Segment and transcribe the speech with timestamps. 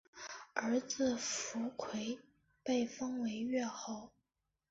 [0.55, 2.17] 儿子苻馗
[2.63, 4.09] 被封为越侯。